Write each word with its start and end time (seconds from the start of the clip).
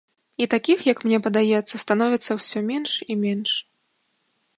І 0.37 0.45
такіх, 0.53 0.79
як 0.91 1.03
мне 1.09 1.19
падаецца, 1.27 1.75
становіцца 1.83 2.31
ўсё 2.39 2.59
менш 2.71 2.91
і 3.11 3.19
менш. 3.23 3.51